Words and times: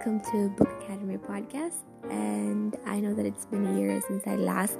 welcome 0.00 0.32
to 0.32 0.48
Book 0.56 0.72
Academy 0.82 1.18
Podcast. 1.18 1.82
And 2.08 2.74
I 2.86 3.00
know 3.00 3.12
that 3.12 3.26
it's 3.26 3.44
been 3.44 3.66
a 3.66 3.78
year 3.78 4.00
since 4.08 4.26
I 4.26 4.34
last 4.34 4.78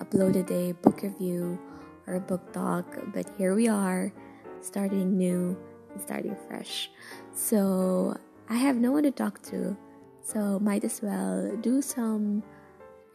uploaded 0.00 0.50
a 0.50 0.74
book 0.74 1.00
review 1.00 1.58
or 2.06 2.16
a 2.16 2.20
book 2.20 2.52
talk, 2.52 2.84
but 3.14 3.24
here 3.38 3.54
we 3.54 3.68
are, 3.68 4.12
starting 4.60 5.16
new 5.16 5.56
and 5.90 6.02
starting 6.02 6.36
fresh. 6.46 6.90
So 7.32 8.14
I 8.50 8.56
have 8.56 8.76
no 8.76 8.92
one 8.92 9.04
to 9.04 9.10
talk 9.10 9.40
to, 9.44 9.78
so 10.22 10.58
might 10.58 10.84
as 10.84 11.00
well 11.00 11.56
do 11.62 11.80
some 11.80 12.42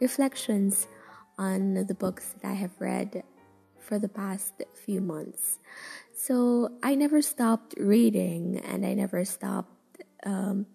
reflections 0.00 0.88
on 1.38 1.74
the 1.74 1.94
books 1.94 2.34
that 2.42 2.50
I 2.50 2.54
have 2.54 2.72
read 2.80 3.22
for 3.78 4.00
the 4.00 4.08
past 4.08 4.64
few 4.74 5.00
months. 5.00 5.60
So 6.12 6.70
I 6.82 6.96
never 6.96 7.22
stopped 7.22 7.76
reading 7.78 8.60
and 8.64 8.84
I 8.84 8.94
never 8.94 9.24
stopped 9.24 9.70
um, 10.24 10.66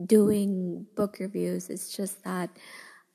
doing 0.00 0.86
book 0.96 1.18
reviews. 1.20 1.68
It's 1.68 1.94
just 1.94 2.24
that 2.24 2.50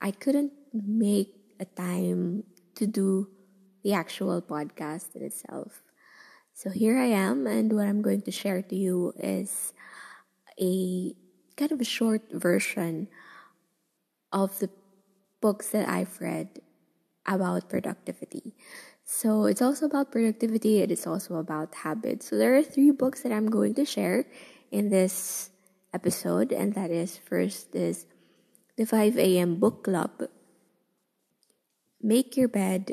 I 0.00 0.10
couldn't 0.10 0.52
make 0.72 1.34
a 1.60 1.64
time 1.64 2.44
to 2.76 2.86
do 2.86 3.28
the 3.82 3.92
actual 3.92 4.40
podcast 4.42 5.14
in 5.16 5.22
itself. 5.22 5.82
So 6.54 6.70
here 6.70 6.98
I 6.98 7.06
am, 7.06 7.46
and 7.46 7.72
what 7.72 7.86
I'm 7.86 8.02
going 8.02 8.22
to 8.22 8.30
share 8.30 8.62
to 8.62 8.74
you 8.74 9.12
is 9.18 9.72
a 10.60 11.14
kind 11.56 11.72
of 11.72 11.80
a 11.80 11.84
short 11.84 12.22
version 12.32 13.08
of 14.32 14.58
the 14.58 14.70
books 15.40 15.70
that 15.70 15.88
I've 15.88 16.20
read 16.20 16.60
about 17.26 17.68
productivity. 17.68 18.54
So 19.04 19.44
it's 19.44 19.62
also 19.62 19.86
about 19.86 20.12
productivity, 20.12 20.82
it 20.82 20.90
is 20.90 21.06
also 21.06 21.36
about 21.36 21.74
habits. 21.76 22.28
So 22.28 22.36
there 22.36 22.56
are 22.56 22.62
three 22.62 22.90
books 22.90 23.22
that 23.22 23.32
I'm 23.32 23.48
going 23.48 23.74
to 23.74 23.84
share 23.84 24.26
in 24.70 24.90
this 24.90 25.50
episode, 25.92 26.52
and 26.52 26.74
that 26.74 26.90
is 26.90 27.16
first 27.16 27.74
is 27.74 28.06
the 28.76 28.86
5 28.86 29.18
a.m. 29.18 29.56
book 29.56 29.84
club, 29.84 30.28
make 32.02 32.36
your 32.36 32.48
bed, 32.48 32.92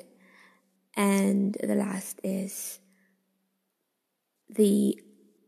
and 0.95 1.57
the 1.61 1.75
last 1.75 2.19
is 2.23 2.79
the 4.49 4.99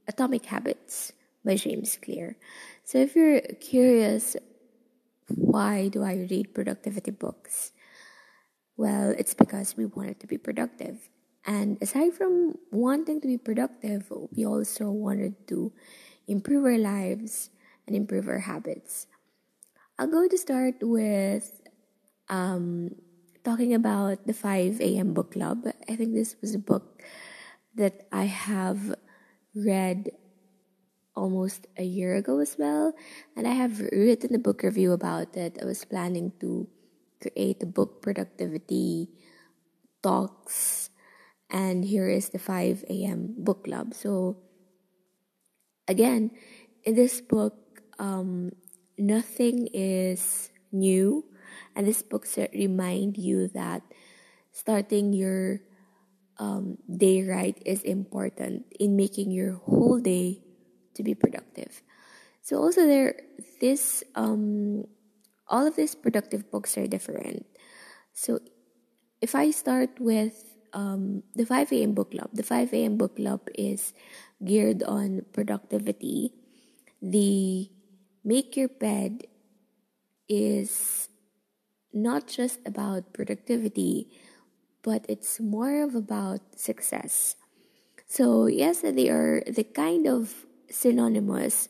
Atomic 0.08 0.46
Habits 0.46 1.14
by 1.44 1.56
James 1.56 1.98
Clear. 2.02 2.38
So 2.84 2.98
if 3.00 3.16
you're 3.16 3.42
curious, 3.60 4.36
why 5.28 5.88
do 5.90 6.04
I 6.04 6.28
read 6.30 6.54
productivity 6.54 7.12
books? 7.12 7.72
Well, 8.76 9.16
it's 9.18 9.34
because 9.34 9.76
we 9.76 9.86
wanted 9.86 10.20
to 10.20 10.28
be 10.28 10.38
productive. 10.38 11.10
And 11.46 11.78
aside 11.82 12.14
from 12.14 12.56
wanting 12.72 13.22
to 13.22 13.28
be 13.28 13.38
productive, 13.38 14.12
we 14.36 14.46
also 14.46 14.92
wanted 14.92 15.48
to 15.48 15.72
improve 16.28 16.66
our 16.66 16.78
lives, 16.78 17.50
and 17.88 17.96
improve 17.96 18.28
our 18.28 18.40
habits. 18.40 19.08
I'll 19.98 20.12
go 20.12 20.28
to 20.28 20.38
start 20.38 20.76
with 20.82 21.62
um, 22.30 22.92
talking 23.44 23.74
about 23.74 24.28
the 24.28 24.34
5 24.34 24.82
a.m. 24.82 25.14
book 25.14 25.32
club. 25.34 25.66
I 25.90 25.96
think 25.96 26.14
this 26.14 26.36
was 26.42 26.54
a 26.54 26.60
book 26.60 27.02
that 27.76 28.06
I 28.12 28.26
have 28.26 28.96
read 29.56 30.12
almost 31.16 31.66
a 31.78 31.84
year 31.84 32.16
ago 32.16 32.40
as 32.40 32.58
well, 32.60 32.94
and 33.36 33.48
I 33.48 33.54
have 33.58 33.80
written 33.80 34.36
a 34.36 34.40
book 34.40 34.62
review 34.62 34.92
about 34.94 35.36
it. 35.36 35.58
I 35.62 35.66
was 35.66 35.84
planning 35.86 36.32
to 36.42 36.68
create 37.22 37.64
a 37.64 37.66
book 37.66 38.02
productivity 38.02 39.10
talks, 40.04 40.90
and 41.50 41.86
here 41.86 42.10
is 42.10 42.30
the 42.30 42.40
5 42.40 42.86
a.m. 42.90 43.34
book 43.38 43.64
club. 43.66 43.94
So 43.94 44.38
again, 45.88 46.32
in 46.84 46.96
this 46.96 47.22
book, 47.22 47.56
um, 48.00 48.52
nothing 48.98 49.68
is 49.74 50.50
new, 50.72 51.26
and 51.76 51.88
this 51.88 52.02
book 52.02 52.28
remind 52.54 53.18
you 53.18 53.48
that 53.50 53.82
starting 54.52 55.14
your 55.14 55.60
um, 56.40 56.78
day 56.86 57.24
right 57.24 57.58
is 57.66 57.84
important 57.84 58.66
in 58.80 58.96
making 58.96 59.32
your 59.32 59.54
whole 59.54 60.00
day 60.00 60.42
to 60.94 61.04
be 61.04 61.16
productive. 61.16 61.82
So 62.42 62.58
also 62.58 62.86
there, 62.86 63.16
this 63.60 64.04
um, 64.16 64.86
all 65.48 65.66
of 65.68 65.76
these 65.76 65.96
productive 65.96 66.50
books 66.52 66.78
are 66.78 66.88
different. 66.88 67.46
So 68.14 68.40
if 69.22 69.36
I 69.36 69.52
start 69.52 70.00
with 70.00 70.57
um, 70.74 71.24
the 71.36 71.46
5 71.46 71.72
a.m. 71.72 71.94
book 71.94 72.12
club. 72.12 72.30
The 72.34 72.44
5 72.44 72.74
a.m. 72.74 72.98
book 72.98 73.16
club 73.16 73.42
is 73.56 73.94
geared 74.44 74.84
on 74.84 75.26
productivity. 75.34 76.34
The 77.02 77.70
make 78.24 78.56
your 78.58 78.68
bed 78.70 79.28
is 80.28 81.10
not 81.94 82.28
just 82.28 82.60
about 82.66 83.14
productivity, 83.14 84.08
but 84.84 85.06
it's 85.10 85.40
more 85.40 85.84
of 85.84 85.96
about 85.96 86.42
success. 86.56 87.36
So, 88.08 88.48
yes, 88.48 88.82
they 88.82 89.10
are 89.10 89.44
the 89.48 89.64
kind 89.64 90.08
of 90.08 90.46
synonymous 90.70 91.70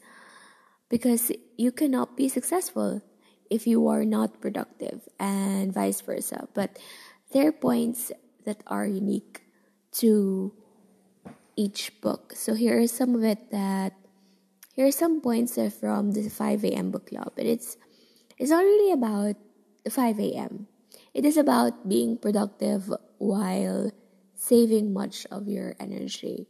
because 0.90 1.32
you 1.58 1.72
cannot 1.72 2.18
be 2.18 2.30
successful 2.30 3.02
if 3.50 3.66
you 3.66 3.88
are 3.88 4.06
not 4.06 4.42
productive 4.42 5.08
and 5.20 5.74
vice 5.74 6.02
versa. 6.02 6.48
But 6.54 6.80
their 7.32 7.52
points 7.52 8.12
that 8.48 8.64
are 8.66 8.88
unique 8.88 9.44
to 10.00 10.56
each 11.60 11.92
book. 12.00 12.32
So 12.34 12.56
here 12.56 12.80
are 12.80 12.88
some 12.88 13.14
of 13.14 13.24
it 13.24 13.52
that 13.52 13.94
here 14.72 14.88
are 14.88 14.96
some 14.96 15.20
points 15.20 15.60
from 15.80 16.14
the 16.14 16.30
5 16.30 16.64
a.m. 16.64 16.92
book 16.92 17.12
club. 17.12 17.34
And 17.36 17.48
it's 17.48 17.76
it's 18.38 18.50
not 18.50 18.64
really 18.64 18.94
about 18.94 19.36
the 19.84 19.92
5 19.92 20.20
a.m. 20.20 20.68
It 21.14 21.26
is 21.26 21.36
about 21.36 21.90
being 21.90 22.16
productive 22.16 22.94
while 23.18 23.92
saving 24.38 24.94
much 24.94 25.26
of 25.34 25.50
your 25.50 25.76
energy. 25.80 26.48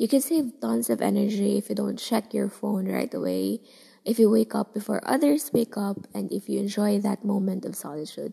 You 0.00 0.08
can 0.08 0.24
save 0.24 0.58
tons 0.64 0.88
of 0.88 1.04
energy 1.04 1.58
if 1.60 1.68
you 1.68 1.76
don't 1.76 2.00
check 2.00 2.32
your 2.32 2.48
phone 2.48 2.88
right 2.88 3.12
away, 3.12 3.60
if 4.08 4.18
you 4.18 4.32
wake 4.32 4.54
up 4.56 4.72
before 4.72 5.04
others 5.04 5.52
wake 5.52 5.76
up, 5.76 6.08
and 6.16 6.32
if 6.32 6.48
you 6.48 6.58
enjoy 6.58 6.98
that 7.04 7.22
moment 7.22 7.68
of 7.68 7.76
solitude. 7.76 8.32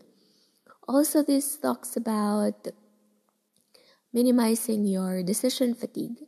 Also, 0.88 1.22
this 1.22 1.60
talks 1.60 1.94
about 2.00 2.72
minimizing 4.12 4.84
your 4.84 5.22
decision 5.22 5.74
fatigue. 5.74 6.26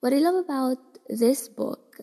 What 0.00 0.12
I 0.12 0.18
love 0.18 0.36
about 0.36 0.78
this 1.08 1.48
book 1.48 1.98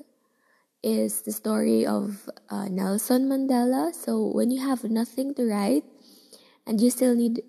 is 0.82 1.22
the 1.24 1.32
story 1.32 1.86
of 1.86 2.30
uh, 2.50 2.68
Nelson 2.70 3.28
Mandela. 3.28 3.94
So, 3.94 4.26
when 4.28 4.52
you 4.52 4.62
have 4.62 4.84
nothing 4.86 5.34
to 5.36 5.46
write 5.46 5.84
and 6.66 6.80
you 6.80 6.90
still 6.90 7.16
need 7.16 7.42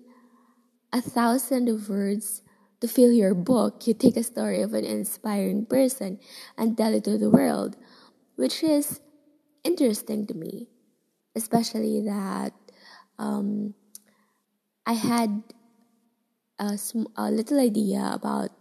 a 0.91 1.01
thousand 1.01 1.69
of 1.69 1.89
words 1.89 2.41
to 2.81 2.87
fill 2.87 3.11
your 3.11 3.33
book, 3.33 3.87
you 3.87 3.93
take 3.93 4.17
a 4.17 4.23
story 4.23 4.61
of 4.61 4.73
an 4.73 4.83
inspiring 4.83 5.65
person 5.65 6.19
and 6.57 6.77
tell 6.77 6.93
it 6.93 7.03
to 7.05 7.17
the 7.17 7.29
world, 7.29 7.77
which 8.35 8.63
is 8.63 8.99
interesting 9.63 10.27
to 10.27 10.33
me, 10.33 10.67
especially 11.35 12.01
that 12.01 12.53
um, 13.19 13.73
I 14.85 14.93
had 14.93 15.43
a, 16.61 16.77
sm- 16.77 17.11
a 17.17 17.31
little 17.31 17.59
idea 17.59 18.11
about 18.13 18.51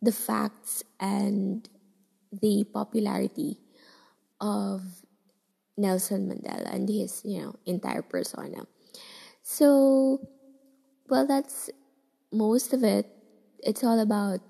the 0.00 0.12
facts 0.12 0.82
and 0.98 1.68
the 2.32 2.64
popularity 2.72 3.58
of 4.40 4.82
Nelson 5.76 6.28
Mandela 6.28 6.74
and 6.74 6.88
his, 6.88 7.22
you 7.24 7.42
know, 7.42 7.56
entire 7.66 8.02
persona. 8.02 8.66
So, 9.42 10.28
well, 11.08 11.26
that's 11.26 11.70
most 12.32 12.72
of 12.72 12.84
it. 12.84 13.06
It's 13.60 13.84
all 13.84 14.00
about 14.00 14.40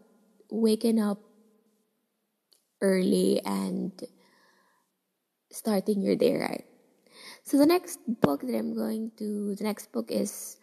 waking 0.51 1.01
up 1.01 1.19
early 2.81 3.41
and 3.45 3.93
starting 5.51 6.03
your 6.03 6.17
day 6.17 6.37
right. 6.37 6.65
So 7.45 7.59
the 7.59 7.67
next 7.67 8.01
book 8.21 8.43
that 8.43 8.57
I'm 8.57 8.75
going 8.75 9.13
to, 9.19 9.55
the 9.55 9.65
next 9.65 9.93
book 9.93 10.11
is 10.11 10.59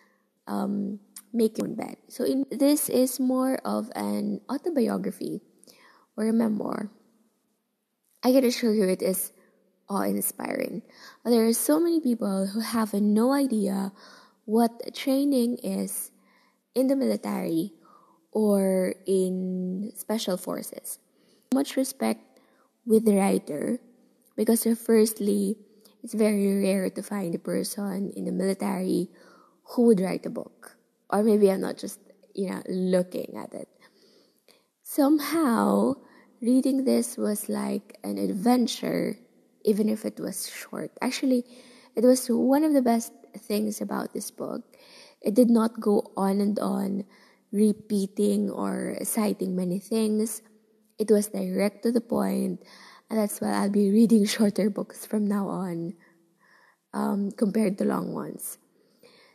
um, 0.48 1.00
make 1.34 1.58
your 1.58 1.68
own 1.68 1.76
bed. 1.76 1.98
So 2.08 2.24
in 2.24 2.46
this 2.52 2.90
is 2.90 3.20
more 3.20 3.60
of 3.66 3.92
an 3.96 4.42
autobiography 4.50 5.42
or 6.18 6.28
a 6.28 6.34
memoir. 6.34 6.90
I 8.24 8.31
can 8.31 8.44
assure 8.44 8.74
you 8.74 8.84
it 8.84 9.02
is 9.02 9.31
awe-inspiring. 9.88 10.84
There 11.24 11.48
are 11.48 11.54
so 11.54 11.80
many 11.80 12.00
people 12.00 12.48
who 12.48 12.60
have 12.60 12.94
no 12.94 13.34
idea 13.34 13.92
what 14.46 14.94
training 14.94 15.58
is 15.64 16.12
in 16.76 16.88
the 16.88 16.96
military 16.96 17.74
or 18.31 18.94
in 19.06 19.92
special 19.96 20.38
forces. 20.38 21.00
Much 21.54 21.76
respect 21.76 22.22
with 22.86 23.06
the 23.06 23.16
writer 23.16 23.80
because 24.36 24.68
firstly, 24.80 25.58
it's 26.04 26.14
very 26.14 26.64
rare 26.64 26.90
to 26.90 27.04
find 27.04 27.36
a 27.36 27.40
person 27.40 28.12
in 28.16 28.26
the 28.26 28.31
military 28.31 29.10
who 29.76 29.84
would 29.84 30.00
write 30.00 30.26
a 30.26 30.30
book 30.30 30.79
or 31.09 31.23
maybe 31.23 31.51
I'm 31.51 31.61
not 31.61 31.77
just, 31.77 32.00
you 32.33 32.50
know, 32.50 32.61
looking 32.67 33.35
at 33.38 33.53
it. 33.53 33.67
Somehow, 34.83 35.94
reading 36.41 36.85
this 36.85 37.17
was 37.17 37.50
like 37.50 37.97
an 38.03 38.17
adventure 38.17 39.17
even 39.63 39.89
if 39.89 40.06
it 40.06 40.19
was 40.19 40.47
short. 40.47 40.91
Actually, 41.01 41.44
it 41.95 42.03
was 42.03 42.27
one 42.27 42.63
of 42.63 42.73
the 42.73 42.81
best 42.81 43.13
things 43.38 43.81
about 43.81 44.13
this 44.13 44.31
book. 44.31 44.63
It 45.21 45.33
did 45.35 45.50
not 45.50 45.79
go 45.79 46.11
on 46.15 46.39
and 46.39 46.57
on, 46.59 47.03
repeating 47.51 48.50
or 48.50 48.97
citing 49.03 49.56
many 49.56 49.79
things. 49.79 50.41
It 50.97 51.11
was 51.11 51.27
direct 51.27 51.83
to 51.83 51.91
the 51.91 52.01
point, 52.01 52.63
and 53.09 53.19
that's 53.19 53.41
why 53.41 53.51
I'll 53.51 53.69
be 53.69 53.91
reading 53.91 54.25
shorter 54.35 54.69
books 54.69 55.06
from 55.06 55.27
now 55.27 55.47
on 55.47 55.94
um, 56.94 57.31
compared 57.31 57.77
to 57.79 57.85
long 57.85 58.13
ones. 58.13 58.57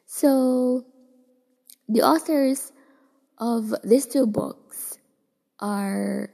So, 0.06 0.86
the 1.88 2.02
authors 2.02 2.72
of 3.38 3.75
these 3.84 4.06
two 4.06 4.26
books 4.26 4.98
are 5.60 6.31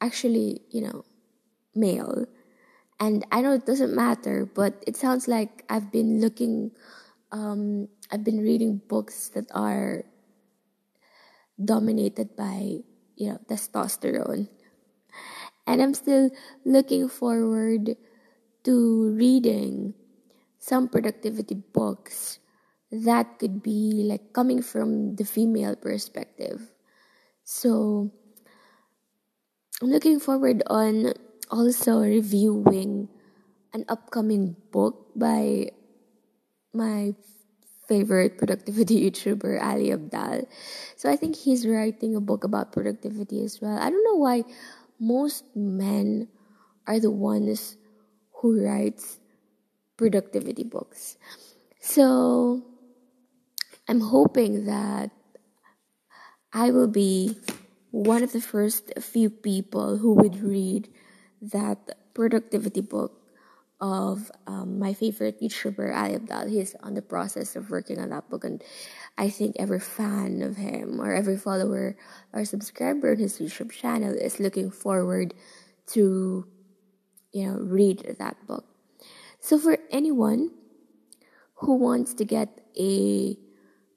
actually, 0.00 0.62
you 0.70 0.82
know, 0.82 1.04
male. 1.74 2.26
And 3.00 3.26
I 3.32 3.42
know 3.42 3.52
it 3.52 3.66
doesn't 3.66 3.94
matter, 3.94 4.46
but 4.46 4.82
it 4.86 4.96
sounds 4.96 5.28
like 5.28 5.64
I've 5.68 5.90
been 5.90 6.20
looking, 6.20 6.70
um, 7.32 7.88
I've 8.10 8.24
been 8.24 8.40
reading 8.40 8.80
books 8.88 9.28
that 9.34 9.50
are 9.52 10.04
dominated 11.62 12.36
by, 12.36 12.80
you 13.16 13.28
know, 13.30 13.38
testosterone. 13.48 14.48
And 15.66 15.82
I'm 15.82 15.94
still 15.94 16.30
looking 16.64 17.08
forward 17.08 17.96
to 18.64 19.10
reading 19.16 19.94
some 20.58 20.88
productivity 20.88 21.54
books 21.54 22.38
that 22.94 23.38
could 23.38 23.62
be 23.62 24.04
like 24.06 24.32
coming 24.32 24.62
from 24.62 25.16
the 25.16 25.24
female 25.24 25.76
perspective. 25.76 26.70
So 27.44 28.10
I'm 29.82 29.88
looking 29.90 30.20
forward 30.20 30.62
on 30.68 31.12
also 31.50 32.00
reviewing 32.00 33.08
an 33.72 33.84
upcoming 33.88 34.56
book 34.70 35.08
by 35.16 35.70
my 36.72 37.14
favorite 37.88 38.38
productivity 38.38 39.02
YouTuber 39.10 39.62
Ali 39.62 39.90
Abdaal. 39.90 40.46
So 40.96 41.10
I 41.10 41.16
think 41.16 41.36
he's 41.36 41.66
writing 41.66 42.16
a 42.16 42.20
book 42.20 42.44
about 42.44 42.72
productivity 42.72 43.42
as 43.44 43.60
well. 43.60 43.78
I 43.78 43.90
don't 43.90 44.04
know 44.04 44.16
why 44.16 44.44
most 44.98 45.44
men 45.54 46.28
are 46.86 47.00
the 47.00 47.10
ones 47.10 47.76
who 48.40 48.64
writes 48.64 49.20
productivity 49.96 50.64
books. 50.64 51.16
So 51.80 52.62
I'm 53.88 54.00
hoping 54.00 54.64
that 54.66 55.10
I 56.52 56.70
will 56.70 56.88
be 56.88 57.36
one 57.90 58.22
of 58.22 58.32
the 58.32 58.40
first 58.40 58.92
few 59.00 59.28
people 59.28 59.98
who 59.98 60.14
would 60.14 60.40
read 60.42 60.88
that 61.42 61.78
productivity 62.14 62.80
book 62.80 63.20
of 63.80 64.30
um, 64.46 64.78
my 64.78 64.94
favorite 64.94 65.40
YouTuber, 65.40 65.94
Ali 65.94 66.16
Abdaal. 66.16 66.48
He's 66.48 66.74
on 66.82 66.94
the 66.94 67.02
process 67.02 67.56
of 67.56 67.70
working 67.70 67.98
on 67.98 68.10
that 68.10 68.30
book, 68.30 68.44
and 68.44 68.62
I 69.18 69.28
think 69.28 69.56
every 69.58 69.80
fan 69.80 70.40
of 70.42 70.56
him 70.56 71.00
or 71.00 71.12
every 71.12 71.36
follower 71.36 71.96
or 72.32 72.44
subscriber 72.44 73.12
on 73.12 73.18
his 73.18 73.38
YouTube 73.38 73.72
channel 73.72 74.14
is 74.14 74.40
looking 74.40 74.70
forward 74.70 75.34
to, 75.88 76.46
you 77.32 77.46
know, 77.46 77.58
read 77.58 78.16
that 78.18 78.46
book. 78.46 78.64
So 79.40 79.58
for 79.58 79.76
anyone 79.90 80.50
who 81.56 81.74
wants 81.74 82.14
to 82.14 82.24
get 82.24 82.60
a 82.78 83.36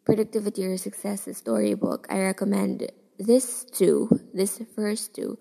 productivity 0.07 0.63
or 0.63 0.79
success 0.79 1.27
storybook, 1.35 2.07
I 2.09 2.23
recommend 2.23 2.87
this 3.19 3.67
two, 3.67 4.07
this 4.33 4.63
first 4.73 5.13
two. 5.13 5.37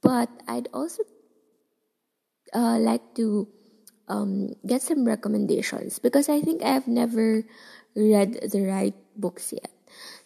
But 0.00 0.30
I'd 0.46 0.70
also 0.72 1.02
uh, 2.54 2.78
like 2.78 3.02
to 3.18 3.50
um, 4.06 4.54
get 4.64 4.80
some 4.80 5.04
recommendations 5.04 5.98
because 5.98 6.28
I 6.30 6.40
think 6.40 6.62
I've 6.62 6.86
never 6.86 7.42
read 7.98 8.38
the 8.46 8.62
right 8.62 8.94
books 9.16 9.52
yet. 9.52 9.74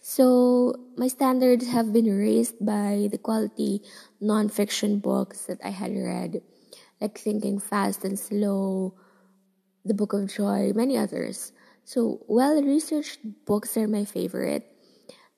So 0.04 0.76
my 1.00 1.08
standards 1.08 1.66
have 1.72 1.90
been 1.90 2.12
raised 2.12 2.60
by 2.60 3.08
the 3.10 3.16
quality 3.16 3.80
nonfiction 4.20 5.00
books 5.00 5.48
that 5.48 5.64
I 5.64 5.72
had 5.72 5.96
read, 5.96 6.44
like 7.00 7.16
Thinking 7.16 7.58
Fast 7.58 8.04
and 8.04 8.18
Slow, 8.18 8.92
The 9.88 9.96
Book 9.96 10.12
of 10.12 10.28
Joy, 10.28 10.76
many 10.76 10.98
others. 11.00 11.56
So, 11.84 12.24
well 12.26 12.62
researched 12.62 13.20
books 13.44 13.76
are 13.76 13.88
my 13.88 14.04
favorite. 14.04 14.64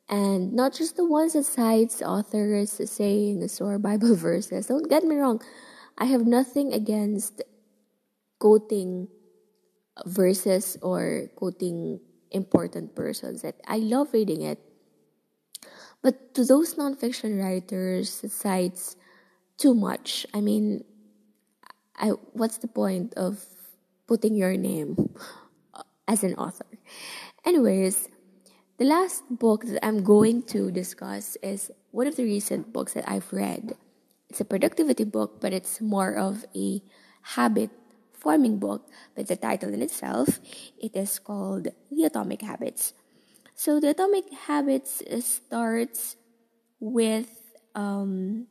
And 0.08 0.52
not 0.52 0.72
just 0.72 0.96
the 0.96 1.04
ones 1.04 1.32
that 1.32 1.44
cites 1.44 2.00
authors, 2.00 2.78
sayings, 2.88 3.60
or 3.64 3.78
Bible 3.78 4.14
verses. 4.14 4.66
Don't 4.66 4.88
get 4.88 5.02
me 5.04 5.16
wrong. 5.16 5.42
I 5.98 6.06
have 6.06 6.26
nothing 6.26 6.72
against 6.72 7.42
quoting 8.38 9.08
verses 10.04 10.76
or 10.82 11.28
quoting 11.34 12.00
important 12.30 12.94
persons. 12.94 13.44
I 13.66 13.78
love 13.78 14.12
reading 14.12 14.42
it. 14.42 14.60
But 16.02 16.34
to 16.34 16.44
those 16.44 16.74
nonfiction 16.74 17.42
writers 17.42 18.20
that 18.20 18.30
cites 18.30 18.96
too 19.58 19.74
much, 19.74 20.26
I 20.34 20.40
mean, 20.40 20.84
I, 21.96 22.10
what's 22.32 22.58
the 22.58 22.68
point 22.68 23.14
of 23.14 23.42
putting 24.06 24.36
your 24.36 24.56
name 24.56 24.96
as 26.08 26.24
an 26.24 26.34
author. 26.34 26.66
Anyways, 27.44 28.08
the 28.78 28.84
last 28.84 29.24
book 29.30 29.64
that 29.64 29.84
I'm 29.84 30.04
going 30.04 30.42
to 30.54 30.70
discuss 30.70 31.36
is 31.42 31.70
one 31.90 32.06
of 32.06 32.16
the 32.16 32.24
recent 32.24 32.72
books 32.72 32.92
that 32.92 33.08
I've 33.08 33.32
read. 33.32 33.74
It's 34.28 34.40
a 34.40 34.44
productivity 34.44 35.04
book, 35.04 35.40
but 35.40 35.52
it's 35.52 35.80
more 35.80 36.16
of 36.16 36.44
a 36.54 36.82
habit 37.22 37.70
forming 38.12 38.58
book. 38.58 38.90
But 39.14 39.28
the 39.28 39.36
title 39.36 39.72
in 39.72 39.82
itself, 39.82 40.40
it 40.78 40.94
is 40.94 41.18
called 41.18 41.68
The 41.90 42.04
Atomic 42.04 42.42
Habits. 42.42 42.92
So 43.54 43.80
the 43.80 43.90
Atomic 43.90 44.30
Habits 44.32 45.02
starts 45.24 46.16
with 46.78 47.30
um, 47.74 48.46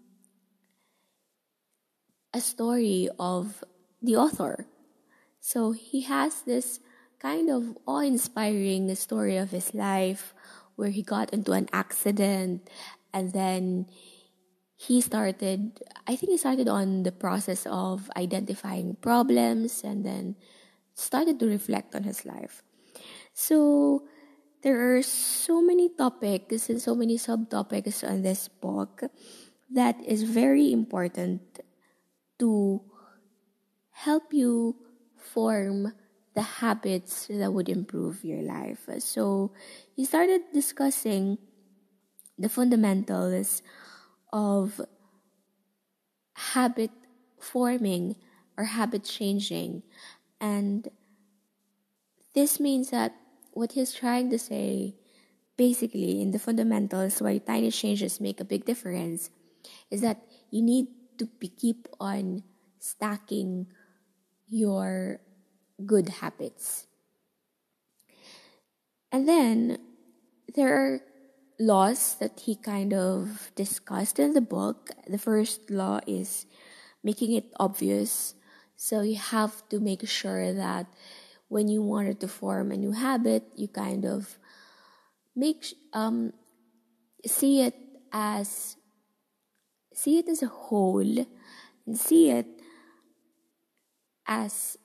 a 2.33 2.41
story 2.41 3.09
of 3.19 3.63
the 4.01 4.15
author. 4.15 4.65
So 5.39 5.71
he 5.71 6.01
has 6.01 6.41
this 6.41 6.79
kind 7.19 7.49
of 7.49 7.77
awe 7.85 8.01
inspiring 8.01 8.87
the 8.87 8.95
story 8.95 9.37
of 9.37 9.51
his 9.51 9.73
life 9.73 10.33
where 10.75 10.89
he 10.89 11.01
got 11.01 11.31
into 11.33 11.51
an 11.51 11.67
accident 11.71 12.69
and 13.13 13.31
then 13.33 13.87
he 14.75 14.99
started 14.99 15.79
i 16.05 16.15
think 16.15 16.31
he 16.31 16.37
started 16.37 16.67
on 16.67 17.03
the 17.03 17.11
process 17.11 17.65
of 17.71 18.11
identifying 18.17 18.95
problems 18.99 19.83
and 19.83 20.05
then 20.05 20.35
started 20.95 21.39
to 21.39 21.45
reflect 21.45 21.93
on 21.93 22.03
his 22.03 22.25
life. 22.25 22.63
So 23.33 24.07
there 24.63 24.79
are 24.79 25.03
so 25.03 25.61
many 25.61 25.91
topics 25.91 26.69
and 26.71 26.81
so 26.81 26.95
many 26.95 27.19
subtopics 27.19 28.01
on 28.07 28.23
this 28.23 28.47
book 28.47 29.03
that 29.69 29.99
is 30.03 30.23
very 30.23 30.71
important 30.71 31.41
to 32.39 32.81
help 33.91 34.33
you 34.33 34.75
form 35.17 35.93
the 36.35 36.59
habits 36.59 37.27
that 37.31 37.53
would 37.53 37.69
improve 37.69 38.23
your 38.23 38.41
life. 38.41 38.87
So 38.99 39.51
he 39.95 40.05
started 40.05 40.41
discussing 40.53 41.37
the 42.37 42.49
fundamentals 42.49 43.63
of 44.33 44.81
habit 46.35 46.91
forming 47.39 48.17
or 48.57 48.65
habit 48.65 49.03
changing. 49.05 49.83
And 50.41 50.89
this 52.33 52.59
means 52.59 52.91
that 52.91 53.15
what 53.53 53.71
he's 53.71 53.93
trying 53.93 54.29
to 54.31 54.37
say, 54.37 54.95
basically, 55.55 56.21
in 56.21 56.31
the 56.31 56.39
fundamentals, 56.39 57.21
why 57.21 57.37
tiny 57.37 57.71
changes 57.71 58.19
make 58.19 58.41
a 58.41 58.45
big 58.45 58.65
difference, 58.65 59.29
is 59.89 60.01
that 60.01 60.19
you 60.51 60.61
need 60.61 60.87
to 61.17 61.29
keep 61.57 61.87
on 61.97 62.43
stacking 62.79 63.67
your 64.47 65.21
good 65.83 66.21
habits. 66.21 66.87
And 69.11 69.27
then 69.27 69.79
there 70.55 70.75
are 70.75 70.99
laws 71.59 72.15
that 72.19 72.39
he 72.41 72.55
kind 72.55 72.93
of 72.93 73.51
discussed 73.55 74.19
in 74.19 74.33
the 74.33 74.41
book. 74.41 74.91
The 75.07 75.17
first 75.17 75.69
law 75.69 75.99
is 76.07 76.45
making 77.03 77.33
it 77.33 77.51
obvious. 77.59 78.35
So 78.75 79.01
you 79.01 79.15
have 79.15 79.67
to 79.69 79.79
make 79.79 80.07
sure 80.07 80.53
that 80.53 80.87
when 81.47 81.67
you 81.67 81.81
wanted 81.81 82.19
to 82.21 82.27
form 82.27 82.71
a 82.71 82.77
new 82.77 82.91
habit, 82.91 83.43
you 83.55 83.67
kind 83.67 84.05
of 84.05 84.37
make 85.35 85.65
um 85.93 86.33
see 87.25 87.61
it 87.61 87.75
as 88.11 88.77
see 89.93 90.19
it 90.19 90.27
as 90.27 90.41
a 90.41 90.47
whole 90.47 91.25
and 91.85 91.97
see 91.97 92.31
it 92.31 92.47
as 94.27 94.77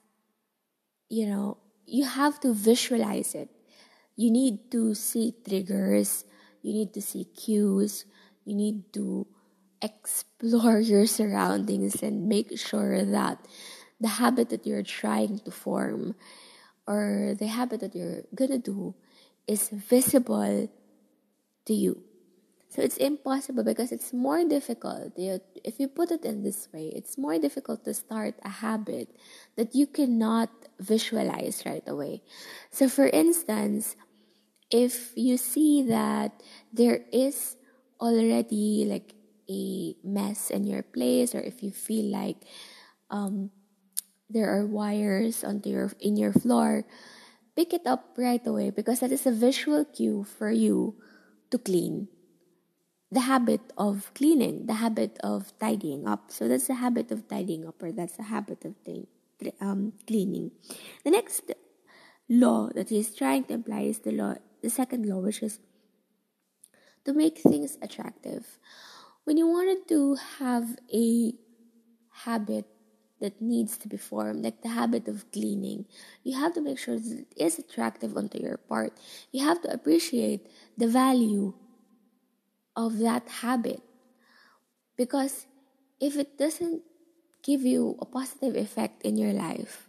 you 1.11 1.27
know, 1.27 1.59
you 1.87 2.07
have 2.07 2.41
to 2.41 2.55
visualize 2.55 3.35
it. 3.35 3.51
You 4.17 4.31
need 4.31 4.71
to 4.71 4.95
see 4.95 5.35
triggers, 5.49 6.25
you 6.63 6.73
need 6.73 6.95
to 6.95 7.03
see 7.03 7.25
cues, 7.25 8.07
you 8.47 8.55
need 8.55 8.93
to 8.95 9.27
explore 9.83 10.81
your 10.93 11.07
surroundings 11.07 12.03
and 12.03 12.29
make 12.29 12.57
sure 12.59 13.05
that 13.05 13.45
the 14.01 14.09
habit 14.09 14.51
that 14.51 14.67
you're 14.67 14.85
trying 14.85 15.41
to 15.41 15.51
form 15.51 16.15
or 16.87 17.35
the 17.39 17.49
habit 17.49 17.81
that 17.81 17.95
you're 17.95 18.23
gonna 18.35 18.59
do 18.59 18.95
is 19.47 19.69
visible 19.71 20.71
to 21.67 21.75
you. 21.75 22.03
So 22.71 22.83
it's 22.83 22.97
impossible 22.99 23.65
because 23.65 23.91
it's 23.91 24.15
more 24.15 24.47
difficult. 24.47 25.19
If 25.19 25.83
you 25.83 25.89
put 25.89 26.13
it 26.13 26.25
in 26.25 26.45
this 26.47 26.69
way, 26.73 26.95
it's 26.95 27.19
more 27.19 27.37
difficult 27.37 27.85
to 27.85 27.93
start 27.93 28.39
a 28.45 28.63
habit 28.63 29.11
that 29.57 29.75
you 29.75 29.89
cannot 29.89 30.51
visualize 30.79 31.67
right 31.67 31.83
away. 31.89 32.23
So, 32.71 32.89
for 32.89 33.09
instance, 33.11 33.97
if 34.71 35.11
you 35.17 35.37
see 35.37 35.83
that 35.91 36.31
there 36.73 37.03
is 37.11 37.57
already 38.01 38.87
like 38.87 39.19
a 39.51 39.97
mess 40.07 40.51
in 40.51 40.63
your 40.63 40.85
place, 40.85 41.35
or 41.35 41.41
if 41.41 41.65
you 41.65 41.73
feel 41.73 42.07
like 42.07 42.47
um, 43.11 43.51
there 44.31 44.47
are 44.47 44.65
wires 44.65 45.43
onto 45.43 45.71
your 45.71 45.91
in 45.99 46.17
your 46.17 46.33
floor, 46.33 46.87
pick 47.57 47.75
it 47.75 47.83
up 47.83 48.15
right 48.17 48.47
away 48.47 48.71
because 48.71 49.01
that 49.01 49.11
is 49.11 49.27
a 49.27 49.35
visual 49.35 49.85
cue 49.85 50.23
for 50.23 50.55
you 50.55 50.95
to 51.51 51.59
clean. 51.59 52.07
The 53.13 53.21
habit 53.21 53.73
of 53.77 54.13
cleaning, 54.15 54.67
the 54.67 54.75
habit 54.75 55.19
of 55.23 55.53
tidying 55.59 56.07
up. 56.07 56.31
So 56.31 56.47
that's 56.47 56.69
the 56.69 56.75
habit 56.75 57.11
of 57.11 57.27
tidying 57.27 57.67
up, 57.67 57.83
or 57.83 57.91
that's 57.91 58.17
the 58.17 58.25
habit 58.25 58.65
of 58.65 58.75
um, 59.61 59.95
cleaning. 60.07 60.53
The 61.05 61.11
next 61.11 61.51
law 62.29 62.71
that 62.75 62.91
he's 62.91 63.15
trying 63.15 63.45
to 63.45 63.55
imply 63.55 63.81
is 63.81 63.99
the 64.01 64.13
law, 64.13 64.35
the 64.63 64.71
second 64.71 65.07
law, 65.07 65.19
which 65.19 65.43
is 65.43 65.59
to 67.05 67.13
make 67.13 67.39
things 67.39 67.77
attractive. 67.83 68.59
When 69.25 69.37
you 69.37 69.47
wanted 69.49 69.89
to 69.89 70.17
have 70.39 70.77
a 70.93 71.35
habit 72.25 72.67
that 73.21 73.41
needs 73.41 73.77
to 73.79 73.89
be 73.89 73.97
formed, 73.97 74.45
like 74.45 74.63
the 74.63 74.69
habit 74.69 75.09
of 75.09 75.31
cleaning, 75.33 75.87
you 76.23 76.39
have 76.39 76.55
to 76.55 76.61
make 76.61 76.79
sure 76.79 76.99
that 76.99 77.19
it 77.21 77.27
is 77.37 77.59
attractive 77.59 78.17
onto 78.17 78.41
your 78.41 78.57
part. 78.57 78.93
You 79.31 79.45
have 79.45 79.61
to 79.63 79.73
appreciate 79.73 80.47
the 80.77 80.89
value 80.89 81.55
of 82.77 82.99
that 82.99 83.29
habit. 83.43 83.83
Because 84.97 85.47
if 86.01 86.17
it 86.17 86.39
doesn't 86.39 86.83
give 87.43 87.63
you 87.63 87.97
a 88.01 88.07
positive 88.07 88.57
effect 88.57 89.03
in 89.03 89.17
your 89.17 89.33
life, 89.33 89.89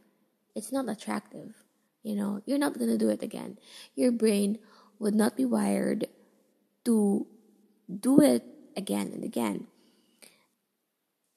it's 0.55 0.71
not 0.71 0.89
attractive. 0.89 1.55
You 2.03 2.15
know, 2.15 2.41
you're 2.45 2.57
not 2.57 2.77
going 2.77 2.89
to 2.89 2.97
do 2.97 3.09
it 3.09 3.21
again. 3.21 3.57
Your 3.95 4.11
brain 4.11 4.57
would 4.99 5.15
not 5.15 5.37
be 5.37 5.45
wired 5.45 6.07
to 6.85 7.27
do 7.87 8.21
it 8.21 8.43
again 8.75 9.11
and 9.13 9.23
again. 9.23 9.67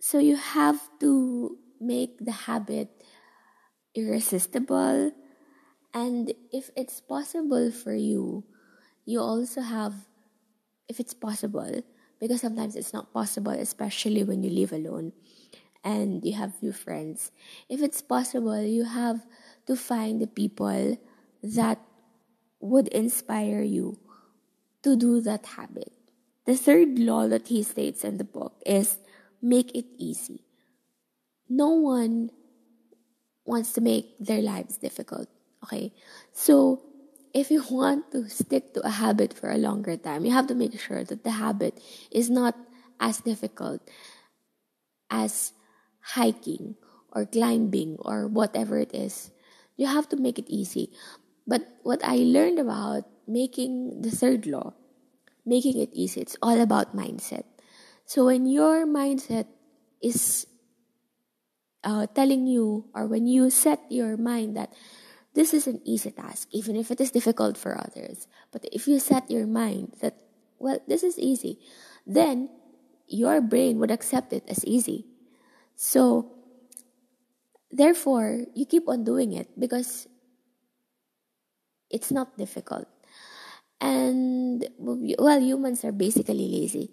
So 0.01 0.19
you 0.19 0.37
have 0.37 0.81
to 1.01 1.59
make 1.81 2.19
the 2.21 2.33
habit 2.49 2.89
irresistible. 3.95 5.13
And 5.93 6.33
if 6.53 6.71
it's 6.77 7.01
possible 7.01 7.71
for 7.71 7.95
you, 7.95 8.45
you 9.05 9.21
also 9.21 9.61
have, 9.61 9.95
if 10.88 11.00
it's 11.00 11.14
possible, 11.14 11.83
because 12.21 12.41
sometimes 12.41 12.76
it's 12.76 12.93
not 12.93 13.12
possible, 13.12 13.53
especially 13.53 14.25
when 14.25 14.43
you 14.43 14.50
live 14.50 14.73
alone 14.73 15.12
and 15.83 16.25
you 16.25 16.35
have 16.35 16.55
few 16.55 16.73
friends. 16.73 17.31
If 17.69 17.83
it's 17.83 18.00
possible, 18.00 18.62
you 18.62 18.85
have 18.85 19.26
to 19.67 19.76
find 19.76 20.21
the 20.21 20.26
people 20.26 20.99
that 21.43 21.79
would 22.61 22.88
inspire 22.88 23.62
you 23.62 23.99
to 24.83 24.97
do 24.97 25.21
that 25.21 25.45
habit. 25.47 25.93
The 26.47 26.57
third 26.57 26.99
law 26.99 27.29
that 27.29 27.49
he 27.49 27.62
states 27.62 28.05
in 28.05 28.19
the 28.19 28.25
book 28.25 28.61
is 28.64 28.99
make 29.43 29.75
it 29.75 29.87
easy 29.99 30.45
no 31.49 31.69
one 31.69 32.31
wants 33.45 33.73
to 33.73 33.81
make 33.81 34.17
their 34.19 34.41
lives 34.41 34.79
difficult. 34.79 35.29
Okay? 35.64 35.93
So, 36.33 36.83
if 37.35 37.50
you 37.50 37.62
want 37.69 38.12
to 38.12 38.31
stick 38.31 38.73
to 38.75 38.81
a 38.87 38.91
habit 39.03 39.35
for 39.35 39.50
a 39.50 39.59
longer 39.59 39.97
time, 39.99 40.25
you 40.25 40.31
have 40.31 40.47
to 40.47 40.55
make 40.55 40.79
sure 40.79 41.03
that 41.05 41.25
the 41.25 41.43
habit 41.43 41.83
is 42.11 42.31
not 42.31 42.55
as 43.00 43.21
difficult 43.21 43.83
as 45.11 45.53
hiking 46.14 46.76
or 47.12 47.26
climbing 47.26 47.97
or 47.99 48.26
whatever 48.26 48.79
it 48.79 48.95
is. 48.95 49.31
You 49.76 49.87
have 49.87 50.09
to 50.11 50.17
make 50.17 50.38
it 50.38 50.49
easy. 50.49 50.95
But 51.47 51.67
what 51.83 52.00
I 52.05 52.23
learned 52.23 52.59
about 52.59 53.05
making 53.26 54.03
the 54.03 54.11
third 54.11 54.47
law, 54.47 54.75
making 55.45 55.79
it 55.79 55.91
easy, 55.93 56.21
it's 56.21 56.37
all 56.41 56.61
about 56.61 56.97
mindset. 56.97 57.45
So 58.07 58.26
when 58.26 58.47
your 58.47 58.87
mindset 58.87 59.47
is 60.00 60.47
uh, 61.83 62.07
telling 62.14 62.47
you 62.47 62.87
or 62.95 63.07
when 63.07 63.26
you 63.26 63.50
set 63.50 63.81
your 63.91 64.17
mind 64.17 64.57
that 64.57 64.73
this 65.35 65.53
is 65.53 65.67
an 65.67 65.81
easy 65.85 66.11
task, 66.11 66.49
even 66.53 66.76
if 66.76 66.91
it 66.91 67.00
is 67.00 67.11
difficult 67.11 67.59
for 67.59 67.79
others. 67.79 68.26
But 68.53 68.64
if 68.73 68.87
you 68.87 68.99
set 68.99 69.31
your 69.31 69.47
mind 69.47 69.97
that, 70.00 70.17
well, 70.59 70.79
this 70.87 71.03
is 71.03 71.19
easy, 71.19 71.59
then 72.07 72.49
your 73.09 73.41
brain 73.41 73.79
would 73.79 73.91
accept 73.91 74.33
it 74.33 74.45
as 74.49 74.64
easy. 74.64 75.07
So, 75.76 76.31
therefore, 77.71 78.47
you 78.55 78.64
keep 78.64 78.88
on 78.88 79.05
doing 79.05 79.33
it 79.33 79.49
because 79.59 80.07
it's 81.91 82.11
not 82.11 82.38
difficult. 82.38 82.87
And, 83.81 84.67
well, 84.79 85.41
humans 85.41 85.85
are 85.85 85.93
basically 85.93 86.49
lazy. 86.49 86.91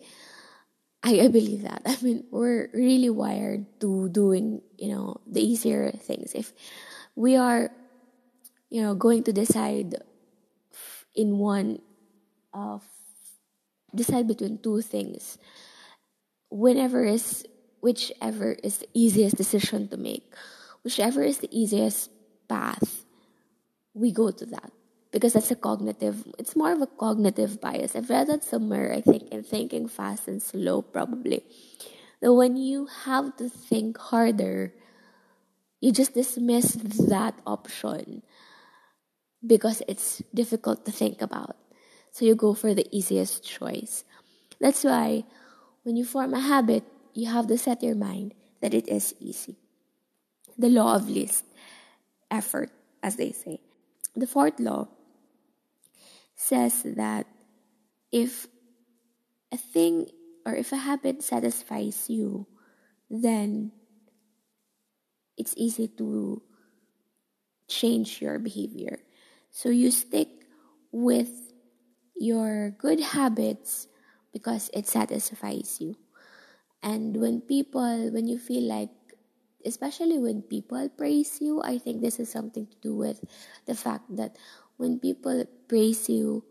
I, 1.04 1.22
I 1.22 1.28
believe 1.28 1.64
that. 1.64 1.84
I 1.86 1.98
mean, 2.02 2.26
we're 2.32 2.70
really 2.74 3.10
wired 3.10 3.66
to 3.82 4.10
doing, 4.10 4.62
you 4.78 4.90
know, 4.90 5.22
the 5.28 5.42
easier 5.42 5.92
things. 5.92 6.34
If 6.34 6.54
we 7.16 7.36
are, 7.36 7.72
you 8.72 8.82
know, 8.82 8.96
going 8.96 9.22
to 9.24 9.34
decide 9.34 9.96
in 11.14 11.38
one 11.38 11.80
of 12.54 12.84
decide 13.94 14.26
between 14.28 14.58
two 14.58 14.82
things, 14.82 15.38
whenever 16.50 17.04
is 17.06 17.46
whichever 17.82 18.54
is 18.64 18.80
the 18.80 18.88
easiest 18.94 19.36
decision 19.36 19.90
to 19.90 19.98
make, 19.98 20.34
whichever 20.84 21.22
is 21.22 21.40
the 21.40 21.52
easiest 21.52 22.10
path, 22.48 23.04
we 23.94 24.12
go 24.12 24.32
to 24.32 24.46
that. 24.46 24.72
Because 25.12 25.34
that's 25.34 25.52
a 25.52 25.60
cognitive 25.60 26.24
it's 26.40 26.56
more 26.56 26.72
of 26.72 26.82
a 26.82 26.88
cognitive 26.88 27.60
bias. 27.60 27.98
I've 27.98 28.10
read 28.10 28.28
that 28.28 28.46
somewhere 28.46 28.94
i 28.94 29.02
think 29.02 29.28
in 29.28 29.44
thinking 29.44 29.90
fast 29.90 30.30
and 30.30 30.42
slow 30.42 30.82
probably. 30.82 31.44
That 32.22 32.32
when 32.32 32.56
you 32.56 32.88
have 33.04 33.36
to 33.36 33.50
think 33.50 33.98
harder 33.98 34.74
you 35.82 35.92
just 35.92 36.14
dismiss 36.14 36.74
that 37.12 37.36
option 37.46 38.22
because 39.46 39.82
it's 39.88 40.22
difficult 40.34 40.86
to 40.86 40.92
think 40.92 41.22
about. 41.22 41.58
So 42.12 42.26
you 42.26 42.36
go 42.36 42.54
for 42.54 42.74
the 42.74 42.88
easiest 42.92 43.44
choice. 43.44 44.04
That's 44.60 44.84
why 44.84 45.24
when 45.84 45.96
you 45.96 46.06
form 46.06 46.34
a 46.34 46.40
habit 46.40 46.84
you 47.14 47.28
have 47.28 47.48
to 47.48 47.58
set 47.58 47.84
your 47.84 47.96
mind 47.96 48.34
that 48.62 48.74
it 48.74 48.88
is 48.88 49.14
easy. 49.20 49.58
The 50.58 50.70
law 50.70 50.96
of 50.96 51.10
least 51.10 51.46
effort 52.30 52.72
as 53.04 53.16
they 53.16 53.32
say. 53.32 53.60
The 54.16 54.28
fourth 54.28 54.60
law 54.60 54.88
says 56.36 56.84
that 56.84 57.28
if 58.12 58.48
a 59.52 59.58
thing 59.58 60.08
or 60.46 60.56
if 60.56 60.72
a 60.72 60.78
habit 60.78 61.24
satisfies 61.24 62.10
you, 62.10 62.48
then 63.10 63.72
it's 65.38 65.54
easy 65.58 65.88
to 65.88 66.42
change 67.68 68.22
your 68.22 68.40
behavior. 68.40 69.00
So 69.52 69.70
you 69.70 69.92
stick 69.92 70.30
with 70.92 71.54
your 72.16 72.72
good 72.72 73.00
habits 73.00 73.88
because 74.34 74.70
it 74.74 74.88
satisfies 74.88 75.78
you. 75.80 75.96
And 76.82 77.18
when 77.18 77.42
people, 77.42 78.10
when 78.12 78.28
you 78.28 78.40
feel 78.40 78.64
like, 78.64 78.90
especially 79.66 80.18
when 80.18 80.42
people 80.42 80.90
praise 80.90 81.40
you, 81.42 81.62
I 81.62 81.78
think 81.78 82.02
this 82.02 82.20
is 82.20 82.32
something 82.32 82.66
to 82.66 82.78
do 82.82 82.96
with 82.96 83.24
the 83.68 83.76
fact 83.76 84.16
that 84.16 84.38
when 84.78 85.00
people 85.00 85.46
praise 85.68 86.10
you, 86.10 86.44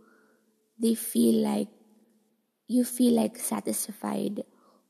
they 0.78 0.95
feel 0.95 1.42
like 1.42 1.69
you 2.69 2.85
feel 2.85 3.14
like 3.14 3.37
satisfied 3.38 4.45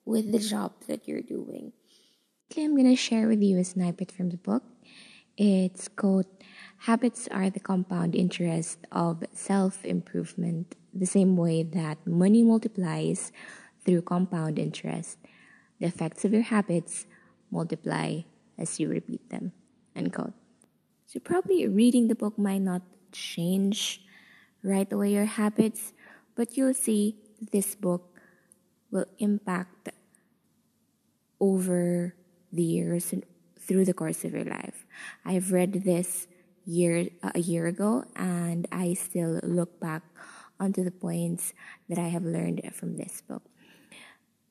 with 0.05 0.33
the 0.33 0.38
job 0.38 0.73
that 0.87 1.09
you're 1.09 1.23
doing. 1.23 1.73
Okay, 2.50 2.64
I'm 2.64 2.76
to 2.76 2.97
share 2.97 3.29
with 3.29 3.40
you 3.40 3.59
a 3.59 3.64
snippet 3.64 4.12
from 4.12 4.31
the 4.31 4.37
book. 4.37 4.64
It's 5.37 5.88
quote, 5.88 6.39
Habits 6.84 7.28
are 7.28 7.50
the 7.50 7.60
compound 7.60 8.14
interest 8.14 8.78
of 8.90 9.22
self 9.32 9.84
improvement, 9.84 10.76
the 10.94 11.06
same 11.06 11.37
way 11.37 11.62
that 11.62 12.06
money 12.06 12.42
multiplies 12.42 13.32
through 13.84 14.02
compound 14.02 14.58
interest. 14.58 15.18
The 15.78 15.87
effects 15.87 16.25
of 16.25 16.32
your 16.32 16.42
habits 16.42 17.06
multiply 17.50 18.22
as 18.58 18.80
you 18.80 18.88
repeat 18.88 19.28
them. 19.30 19.52
So, 21.06 21.18
probably 21.18 21.66
reading 21.66 22.08
the 22.08 22.14
book 22.14 22.38
might 22.38 22.62
not 22.62 22.82
change 23.12 24.00
right 24.62 24.90
away 24.92 25.12
your 25.12 25.26
habits, 25.26 25.92
but 26.37 26.56
you'll 26.56 26.72
see 26.72 27.16
this 27.52 27.75
book 27.75 28.16
will 28.90 29.06
impact 29.18 29.90
over 31.40 32.14
the 32.52 32.62
years 32.62 33.12
and 33.12 33.25
through 33.58 33.84
the 33.84 33.92
course 33.92 34.25
of 34.25 34.32
your 34.32 34.44
life. 34.44 34.87
I've 35.25 35.52
read 35.52 35.84
this 35.84 36.28
year 36.64 37.09
uh, 37.23 37.33
a 37.35 37.40
year 37.40 37.67
ago 37.67 38.05
and 38.17 38.67
I 38.73 38.95
still 38.95 39.40
look 39.43 39.81
back 39.81 40.02
onto 40.59 40.85
the 40.85 40.90
points 40.90 41.55
that 41.88 41.99
I 41.99 42.09
have 42.09 42.25
learned 42.25 42.61
from 42.75 42.97
this 42.97 43.23
book. 43.26 43.43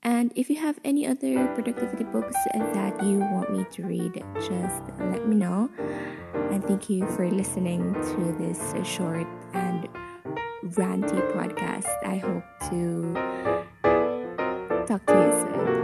And 0.01 0.31
if 0.35 0.49
you 0.49 0.55
have 0.55 0.79
any 0.85 1.05
other 1.05 1.45
productivity 1.53 2.05
books 2.05 2.35
that 2.53 3.03
you 3.03 3.19
want 3.19 3.51
me 3.51 3.65
to 3.71 3.83
read, 3.83 4.23
just 4.35 4.81
let 4.97 5.27
me 5.27 5.35
know. 5.35 5.69
And 6.51 6.63
thank 6.63 6.89
you 6.89 7.05
for 7.11 7.29
listening 7.29 7.93
to 7.93 8.35
this 8.39 8.73
short 8.87 9.27
and 9.53 9.89
ranty 10.71 11.19
podcast. 11.33 11.89
I 12.05 12.17
hope 12.17 12.43
to 12.69 13.13
talk 14.87 15.05
to 15.05 15.13
you 15.13 15.31
soon. 15.41 15.78